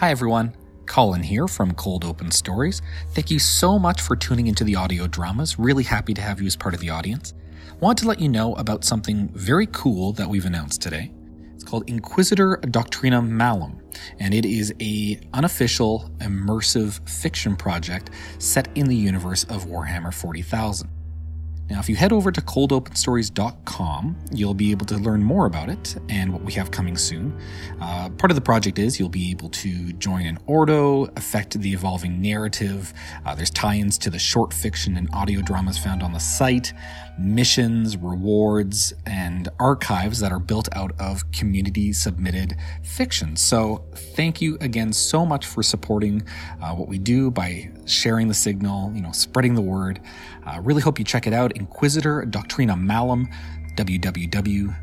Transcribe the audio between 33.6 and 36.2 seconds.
ins to the short fiction and audio dramas found on the